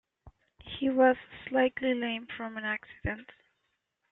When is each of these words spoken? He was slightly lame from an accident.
He 0.65 0.89
was 0.89 1.15
slightly 1.47 1.93
lame 1.93 2.25
from 2.35 2.57
an 2.57 2.63
accident. 2.65 3.31